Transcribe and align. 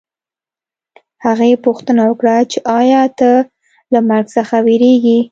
هغې 1.25 1.51
پوښتنه 1.65 2.01
وکړه 2.07 2.35
چې 2.51 2.57
ایا 2.79 3.01
ته 3.19 3.31
له 3.93 3.99
مرګ 4.09 4.25
څخه 4.37 4.55
وېرېږې 4.65 5.19